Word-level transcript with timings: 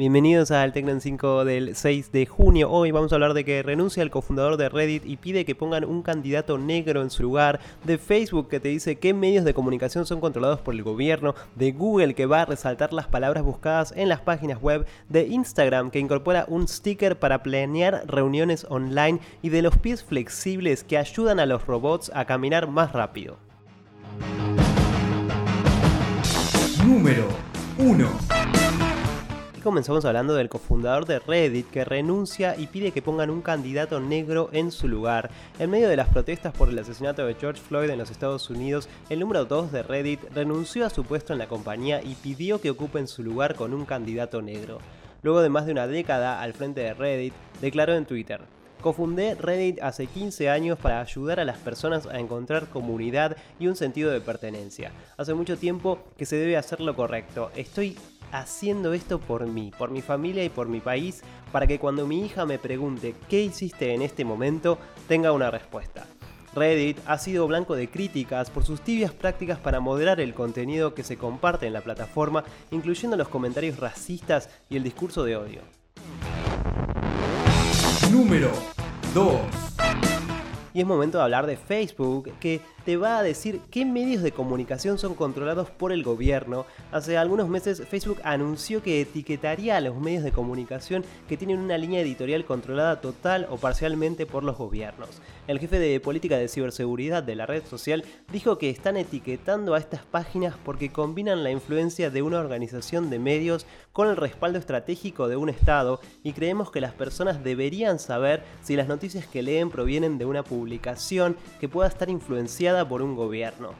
Bienvenidos 0.00 0.50
al 0.50 0.72
Tecno 0.72 0.92
en 0.92 1.02
5 1.02 1.44
del 1.44 1.76
6 1.76 2.10
de 2.10 2.24
junio. 2.24 2.70
Hoy 2.70 2.90
vamos 2.90 3.12
a 3.12 3.16
hablar 3.16 3.34
de 3.34 3.44
que 3.44 3.62
renuncia 3.62 4.02
el 4.02 4.10
cofundador 4.10 4.56
de 4.56 4.70
Reddit 4.70 5.04
y 5.04 5.18
pide 5.18 5.44
que 5.44 5.54
pongan 5.54 5.84
un 5.84 6.00
candidato 6.00 6.56
negro 6.56 7.02
en 7.02 7.10
su 7.10 7.22
lugar, 7.22 7.60
de 7.84 7.98
Facebook 7.98 8.48
que 8.48 8.60
te 8.60 8.70
dice 8.70 8.96
qué 8.96 9.12
medios 9.12 9.44
de 9.44 9.52
comunicación 9.52 10.06
son 10.06 10.22
controlados 10.22 10.62
por 10.62 10.72
el 10.72 10.82
gobierno, 10.82 11.34
de 11.54 11.72
Google 11.72 12.14
que 12.14 12.24
va 12.24 12.40
a 12.40 12.44
resaltar 12.46 12.94
las 12.94 13.08
palabras 13.08 13.44
buscadas 13.44 13.92
en 13.94 14.08
las 14.08 14.22
páginas 14.22 14.58
web, 14.62 14.86
de 15.10 15.26
Instagram 15.26 15.90
que 15.90 15.98
incorpora 15.98 16.46
un 16.48 16.66
sticker 16.66 17.18
para 17.18 17.42
planear 17.42 18.04
reuniones 18.06 18.66
online 18.70 19.20
y 19.42 19.50
de 19.50 19.60
los 19.60 19.76
pies 19.76 20.02
flexibles 20.02 20.82
que 20.82 20.96
ayudan 20.96 21.38
a 21.40 21.44
los 21.44 21.66
robots 21.66 22.10
a 22.14 22.24
caminar 22.24 22.68
más 22.68 22.94
rápido. 22.94 23.36
Número 26.86 27.28
1. 27.76 28.69
Comenzamos 29.62 30.06
hablando 30.06 30.34
del 30.34 30.48
cofundador 30.48 31.04
de 31.04 31.18
Reddit 31.18 31.68
que 31.68 31.84
renuncia 31.84 32.56
y 32.56 32.66
pide 32.66 32.92
que 32.92 33.02
pongan 33.02 33.28
un 33.28 33.42
candidato 33.42 34.00
negro 34.00 34.48
en 34.52 34.72
su 34.72 34.88
lugar. 34.88 35.30
En 35.58 35.68
medio 35.68 35.90
de 35.90 35.98
las 35.98 36.08
protestas 36.08 36.54
por 36.54 36.70
el 36.70 36.78
asesinato 36.78 37.26
de 37.26 37.34
George 37.34 37.60
Floyd 37.60 37.90
en 37.90 37.98
los 37.98 38.10
Estados 38.10 38.48
Unidos, 38.48 38.88
el 39.10 39.20
número 39.20 39.44
2 39.44 39.70
de 39.70 39.82
Reddit 39.82 40.20
renunció 40.34 40.86
a 40.86 40.90
su 40.90 41.04
puesto 41.04 41.34
en 41.34 41.38
la 41.38 41.46
compañía 41.46 42.02
y 42.02 42.14
pidió 42.14 42.58
que 42.58 42.70
ocupen 42.70 43.06
su 43.06 43.22
lugar 43.22 43.54
con 43.54 43.74
un 43.74 43.84
candidato 43.84 44.40
negro. 44.40 44.78
Luego 45.22 45.42
de 45.42 45.50
más 45.50 45.66
de 45.66 45.72
una 45.72 45.86
década 45.86 46.40
al 46.40 46.54
frente 46.54 46.80
de 46.80 46.94
Reddit, 46.94 47.34
declaró 47.60 47.92
en 47.92 48.06
Twitter, 48.06 48.40
Cofundé 48.80 49.34
Reddit 49.34 49.82
hace 49.82 50.06
15 50.06 50.48
años 50.48 50.78
para 50.78 51.02
ayudar 51.02 51.38
a 51.38 51.44
las 51.44 51.58
personas 51.58 52.06
a 52.06 52.18
encontrar 52.18 52.68
comunidad 52.68 53.36
y 53.58 53.66
un 53.66 53.76
sentido 53.76 54.10
de 54.10 54.22
pertenencia. 54.22 54.90
Hace 55.18 55.34
mucho 55.34 55.58
tiempo 55.58 55.98
que 56.16 56.24
se 56.24 56.36
debe 56.36 56.56
hacer 56.56 56.80
lo 56.80 56.96
correcto. 56.96 57.50
Estoy 57.54 57.98
haciendo 58.32 58.92
esto 58.92 59.18
por 59.18 59.46
mí, 59.46 59.72
por 59.76 59.90
mi 59.90 60.02
familia 60.02 60.44
y 60.44 60.48
por 60.48 60.68
mi 60.68 60.80
país, 60.80 61.22
para 61.52 61.66
que 61.66 61.78
cuando 61.78 62.06
mi 62.06 62.24
hija 62.24 62.46
me 62.46 62.58
pregunte 62.58 63.14
qué 63.28 63.42
hiciste 63.42 63.94
en 63.94 64.02
este 64.02 64.24
momento, 64.24 64.78
tenga 65.08 65.32
una 65.32 65.50
respuesta. 65.50 66.06
Reddit 66.54 66.98
ha 67.06 67.16
sido 67.18 67.46
blanco 67.46 67.76
de 67.76 67.88
críticas 67.88 68.50
por 68.50 68.64
sus 68.64 68.80
tibias 68.80 69.12
prácticas 69.12 69.58
para 69.58 69.78
moderar 69.78 70.20
el 70.20 70.34
contenido 70.34 70.94
que 70.94 71.04
se 71.04 71.16
comparte 71.16 71.66
en 71.66 71.72
la 71.72 71.80
plataforma, 71.80 72.44
incluyendo 72.70 73.16
los 73.16 73.28
comentarios 73.28 73.78
racistas 73.78 74.50
y 74.68 74.76
el 74.76 74.82
discurso 74.82 75.24
de 75.24 75.36
odio. 75.36 75.60
Número 78.10 78.50
2. 79.14 79.30
Y 80.72 80.80
es 80.80 80.86
momento 80.86 81.18
de 81.18 81.24
hablar 81.24 81.46
de 81.46 81.56
Facebook, 81.56 82.32
que 82.38 82.60
te 82.84 82.96
va 82.96 83.18
a 83.18 83.22
decir 83.22 83.60
qué 83.70 83.84
medios 83.84 84.22
de 84.22 84.32
comunicación 84.32 84.98
son 84.98 85.14
controlados 85.14 85.70
por 85.70 85.92
el 85.92 86.02
gobierno. 86.02 86.66
Hace 86.92 87.16
algunos 87.16 87.48
meses 87.48 87.82
Facebook 87.88 88.20
anunció 88.24 88.82
que 88.82 89.00
etiquetaría 89.00 89.76
a 89.76 89.80
los 89.80 89.96
medios 89.96 90.24
de 90.24 90.32
comunicación 90.32 91.04
que 91.28 91.36
tienen 91.36 91.58
una 91.58 91.78
línea 91.78 92.00
editorial 92.00 92.44
controlada 92.44 93.00
total 93.00 93.46
o 93.50 93.56
parcialmente 93.56 94.26
por 94.26 94.44
los 94.44 94.56
gobiernos. 94.56 95.08
El 95.46 95.58
jefe 95.58 95.78
de 95.78 96.00
política 96.00 96.38
de 96.38 96.48
ciberseguridad 96.48 97.22
de 97.22 97.34
la 97.34 97.46
red 97.46 97.64
social 97.64 98.04
dijo 98.32 98.58
que 98.58 98.70
están 98.70 98.96
etiquetando 98.96 99.74
a 99.74 99.78
estas 99.78 100.04
páginas 100.04 100.54
porque 100.64 100.90
combinan 100.90 101.42
la 101.42 101.50
influencia 101.50 102.10
de 102.10 102.22
una 102.22 102.38
organización 102.38 103.10
de 103.10 103.18
medios 103.18 103.66
con 103.92 104.08
el 104.08 104.16
respaldo 104.16 104.58
estratégico 104.58 105.28
de 105.28 105.36
un 105.36 105.48
Estado 105.48 106.00
y 106.22 106.32
creemos 106.32 106.70
que 106.70 106.80
las 106.80 106.92
personas 106.92 107.42
deberían 107.42 107.98
saber 107.98 108.42
si 108.62 108.76
las 108.76 108.88
noticias 108.88 109.26
que 109.26 109.42
leen 109.42 109.70
provienen 109.70 110.18
de 110.18 110.24
una 110.24 110.44
publicación 110.44 111.36
que 111.58 111.68
pueda 111.68 111.88
estar 111.88 112.08
influenciada 112.08 112.69
por 112.88 113.02
un 113.02 113.16
gobierno. 113.16 113.70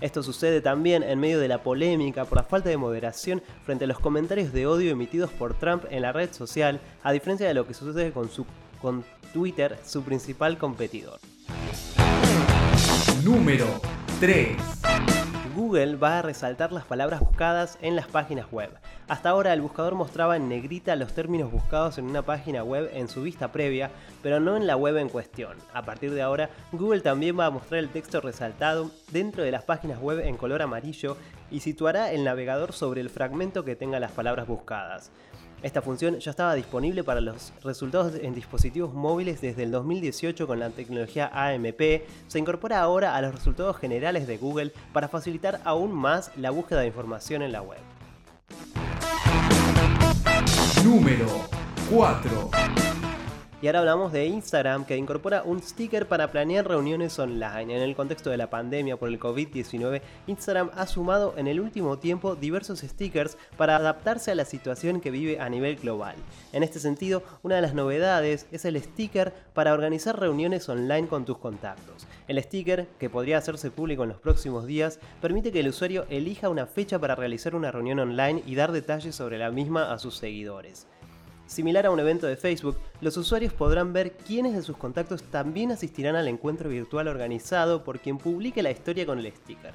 Esto 0.00 0.22
sucede 0.22 0.60
también 0.60 1.02
en 1.02 1.18
medio 1.18 1.40
de 1.40 1.48
la 1.48 1.62
polémica 1.62 2.24
por 2.24 2.38
la 2.38 2.44
falta 2.44 2.68
de 2.68 2.76
moderación 2.76 3.42
frente 3.64 3.84
a 3.84 3.88
los 3.88 3.98
comentarios 3.98 4.52
de 4.52 4.66
odio 4.66 4.90
emitidos 4.90 5.30
por 5.30 5.54
Trump 5.54 5.84
en 5.90 6.02
la 6.02 6.12
red 6.12 6.32
social, 6.32 6.80
a 7.02 7.12
diferencia 7.12 7.46
de 7.48 7.54
lo 7.54 7.66
que 7.66 7.74
sucede 7.74 8.12
con, 8.12 8.30
su, 8.30 8.46
con 8.80 9.04
Twitter, 9.32 9.76
su 9.84 10.02
principal 10.02 10.56
competidor. 10.56 11.18
Número 13.24 13.66
3. 14.20 14.56
Google 15.54 15.96
va 15.96 16.20
a 16.20 16.22
resaltar 16.22 16.72
las 16.72 16.84
palabras 16.84 17.20
buscadas 17.20 17.78
en 17.82 17.96
las 17.96 18.06
páginas 18.06 18.46
web. 18.52 18.70
Hasta 19.08 19.30
ahora 19.30 19.54
el 19.54 19.62
buscador 19.62 19.94
mostraba 19.94 20.36
en 20.36 20.50
negrita 20.50 20.94
los 20.94 21.14
términos 21.14 21.50
buscados 21.50 21.96
en 21.96 22.04
una 22.04 22.20
página 22.20 22.62
web 22.62 22.90
en 22.92 23.08
su 23.08 23.22
vista 23.22 23.50
previa, 23.50 23.90
pero 24.22 24.38
no 24.38 24.54
en 24.54 24.66
la 24.66 24.76
web 24.76 24.98
en 24.98 25.08
cuestión. 25.08 25.56
A 25.72 25.82
partir 25.82 26.12
de 26.12 26.20
ahora, 26.20 26.50
Google 26.72 27.00
también 27.00 27.38
va 27.38 27.46
a 27.46 27.50
mostrar 27.50 27.78
el 27.78 27.88
texto 27.88 28.20
resaltado 28.20 28.90
dentro 29.10 29.42
de 29.42 29.50
las 29.50 29.64
páginas 29.64 29.98
web 29.98 30.20
en 30.20 30.36
color 30.36 30.60
amarillo 30.60 31.16
y 31.50 31.60
situará 31.60 32.12
el 32.12 32.22
navegador 32.22 32.74
sobre 32.74 33.00
el 33.00 33.08
fragmento 33.08 33.64
que 33.64 33.76
tenga 33.76 33.98
las 33.98 34.12
palabras 34.12 34.46
buscadas. 34.46 35.10
Esta 35.62 35.80
función 35.80 36.18
ya 36.18 36.30
estaba 36.30 36.54
disponible 36.54 37.02
para 37.02 37.22
los 37.22 37.54
resultados 37.64 38.14
en 38.14 38.34
dispositivos 38.34 38.92
móviles 38.92 39.40
desde 39.40 39.62
el 39.62 39.70
2018 39.70 40.46
con 40.46 40.60
la 40.60 40.68
tecnología 40.68 41.30
AMP, 41.32 41.80
se 42.26 42.38
incorpora 42.38 42.80
ahora 42.80 43.16
a 43.16 43.22
los 43.22 43.34
resultados 43.34 43.78
generales 43.78 44.26
de 44.26 44.36
Google 44.36 44.72
para 44.92 45.08
facilitar 45.08 45.62
aún 45.64 45.92
más 45.92 46.30
la 46.36 46.50
búsqueda 46.50 46.80
de 46.80 46.88
información 46.88 47.40
en 47.40 47.52
la 47.52 47.62
web. 47.62 47.97
Número 50.84 51.26
4. 51.90 52.87
Y 53.60 53.66
ahora 53.66 53.80
hablamos 53.80 54.12
de 54.12 54.24
Instagram 54.26 54.84
que 54.84 54.96
incorpora 54.96 55.42
un 55.42 55.60
sticker 55.60 56.06
para 56.06 56.30
planear 56.30 56.68
reuniones 56.68 57.18
online. 57.18 57.74
En 57.74 57.82
el 57.82 57.96
contexto 57.96 58.30
de 58.30 58.36
la 58.36 58.50
pandemia 58.50 58.96
por 58.96 59.08
el 59.08 59.18
COVID-19, 59.18 60.00
Instagram 60.28 60.70
ha 60.76 60.86
sumado 60.86 61.34
en 61.36 61.48
el 61.48 61.58
último 61.58 61.98
tiempo 61.98 62.36
diversos 62.36 62.78
stickers 62.78 63.36
para 63.56 63.74
adaptarse 63.74 64.30
a 64.30 64.36
la 64.36 64.44
situación 64.44 65.00
que 65.00 65.10
vive 65.10 65.40
a 65.40 65.48
nivel 65.48 65.74
global. 65.74 66.14
En 66.52 66.62
este 66.62 66.78
sentido, 66.78 67.24
una 67.42 67.56
de 67.56 67.62
las 67.62 67.74
novedades 67.74 68.46
es 68.52 68.64
el 68.64 68.80
sticker 68.80 69.34
para 69.54 69.72
organizar 69.72 70.20
reuniones 70.20 70.68
online 70.68 71.08
con 71.08 71.24
tus 71.24 71.38
contactos. 71.38 72.06
El 72.28 72.40
sticker, 72.40 72.86
que 73.00 73.10
podría 73.10 73.38
hacerse 73.38 73.72
público 73.72 74.04
en 74.04 74.10
los 74.10 74.20
próximos 74.20 74.66
días, 74.66 75.00
permite 75.20 75.50
que 75.50 75.58
el 75.58 75.68
usuario 75.68 76.06
elija 76.10 76.48
una 76.48 76.66
fecha 76.66 77.00
para 77.00 77.16
realizar 77.16 77.56
una 77.56 77.72
reunión 77.72 77.98
online 77.98 78.40
y 78.46 78.54
dar 78.54 78.70
detalles 78.70 79.16
sobre 79.16 79.36
la 79.36 79.50
misma 79.50 79.92
a 79.92 79.98
sus 79.98 80.16
seguidores. 80.16 80.86
Similar 81.48 81.86
a 81.86 81.90
un 81.90 81.98
evento 81.98 82.26
de 82.26 82.36
Facebook, 82.36 82.76
los 83.00 83.16
usuarios 83.16 83.54
podrán 83.54 83.94
ver 83.94 84.12
quiénes 84.12 84.54
de 84.54 84.62
sus 84.62 84.76
contactos 84.76 85.22
también 85.22 85.72
asistirán 85.72 86.14
al 86.14 86.28
encuentro 86.28 86.68
virtual 86.68 87.08
organizado 87.08 87.84
por 87.84 88.00
quien 88.00 88.18
publique 88.18 88.62
la 88.62 88.70
historia 88.70 89.06
con 89.06 89.18
el 89.18 89.32
sticker. 89.32 89.72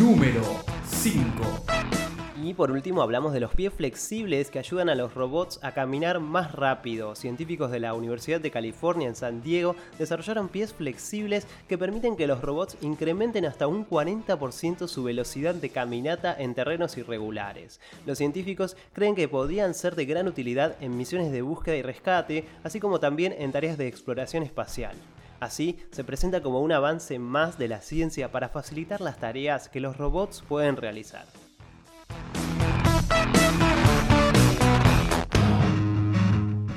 Número 0.00 0.42
5. 0.86 2.03
Y 2.44 2.52
por 2.52 2.70
último 2.70 3.00
hablamos 3.00 3.32
de 3.32 3.40
los 3.40 3.54
pies 3.54 3.72
flexibles 3.72 4.50
que 4.50 4.58
ayudan 4.58 4.90
a 4.90 4.94
los 4.94 5.14
robots 5.14 5.58
a 5.62 5.72
caminar 5.72 6.20
más 6.20 6.52
rápido. 6.52 7.14
Científicos 7.14 7.70
de 7.70 7.80
la 7.80 7.94
Universidad 7.94 8.38
de 8.38 8.50
California 8.50 9.08
en 9.08 9.14
San 9.14 9.42
Diego 9.42 9.76
desarrollaron 9.98 10.50
pies 10.50 10.74
flexibles 10.74 11.46
que 11.68 11.78
permiten 11.78 12.16
que 12.16 12.26
los 12.26 12.42
robots 12.42 12.76
incrementen 12.82 13.46
hasta 13.46 13.66
un 13.66 13.88
40% 13.88 14.88
su 14.88 15.04
velocidad 15.04 15.54
de 15.54 15.70
caminata 15.70 16.36
en 16.38 16.54
terrenos 16.54 16.98
irregulares. 16.98 17.80
Los 18.04 18.18
científicos 18.18 18.76
creen 18.92 19.14
que 19.14 19.26
podrían 19.26 19.72
ser 19.72 19.94
de 19.94 20.04
gran 20.04 20.28
utilidad 20.28 20.76
en 20.82 20.98
misiones 20.98 21.32
de 21.32 21.40
búsqueda 21.40 21.76
y 21.76 21.82
rescate, 21.82 22.44
así 22.62 22.78
como 22.78 23.00
también 23.00 23.34
en 23.38 23.52
tareas 23.52 23.78
de 23.78 23.88
exploración 23.88 24.42
espacial. 24.42 24.94
Así, 25.40 25.78
se 25.92 26.04
presenta 26.04 26.42
como 26.42 26.60
un 26.60 26.72
avance 26.72 27.18
más 27.18 27.56
de 27.56 27.68
la 27.68 27.80
ciencia 27.80 28.30
para 28.30 28.50
facilitar 28.50 29.00
las 29.00 29.16
tareas 29.16 29.70
que 29.70 29.80
los 29.80 29.96
robots 29.96 30.44
pueden 30.46 30.76
realizar. 30.76 31.24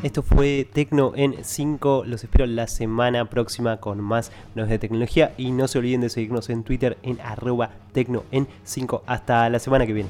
Esto 0.03 0.21
fue 0.21 0.67
Tecno 0.71 1.13
en 1.15 1.43
5. 1.43 2.03
Los 2.05 2.23
espero 2.23 2.45
la 2.45 2.67
semana 2.67 3.25
próxima 3.25 3.77
con 3.77 3.99
más 3.99 4.31
nuevas 4.53 4.69
de 4.69 4.77
tecnología. 4.77 5.33
Y 5.37 5.51
no 5.51 5.67
se 5.67 5.79
olviden 5.79 6.01
de 6.01 6.09
seguirnos 6.09 6.51
en 6.51 6.63
Twitter 6.63 6.99
en 7.01 7.19
arroba 7.19 7.71
Tecno 7.93 8.23
en 8.31 8.47
5. 8.63 9.03
Hasta 9.07 9.49
la 9.49 9.57
semana 9.57 9.87
que 9.87 9.93
viene. 9.93 10.09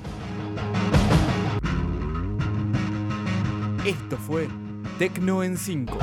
Esto 3.86 4.18
fue 4.18 4.50
Tecno 5.00 5.42
en 5.44 5.58
5. 5.58 5.98